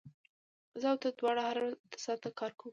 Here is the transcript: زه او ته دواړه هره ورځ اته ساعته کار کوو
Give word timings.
زه 0.79 0.85
او 0.91 0.97
ته 1.03 1.09
دواړه 1.19 1.41
هره 1.47 1.61
ورځ 1.63 1.75
اته 1.87 1.97
ساعته 2.05 2.29
کار 2.39 2.51
کوو 2.59 2.69